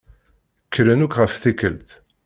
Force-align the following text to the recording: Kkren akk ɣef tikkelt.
Kkren 0.65 1.03
akk 1.05 1.15
ɣef 1.17 1.33
tikkelt. 1.41 1.89